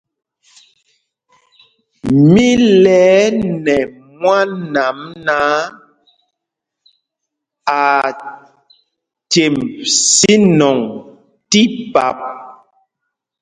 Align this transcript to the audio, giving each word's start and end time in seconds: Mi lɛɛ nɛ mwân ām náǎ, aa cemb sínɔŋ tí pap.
Mi 2.31 2.47
lɛɛ 2.83 3.19
nɛ 3.65 3.75
mwân 4.19 4.51
ām 4.85 4.99
náǎ, 5.25 5.51
aa 7.79 8.05
cemb 9.31 9.59
sínɔŋ 10.13 10.77
tí 11.49 11.61
pap. 11.93 12.17